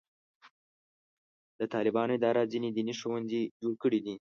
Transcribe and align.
د 1.59 1.61
طالبانو 1.73 2.11
اداره 2.17 2.49
ځینې 2.51 2.69
دیني 2.75 2.93
ښوونځي 2.99 3.41
جوړ 3.61 3.73
کړي 3.83 3.99
دي. 4.05 4.15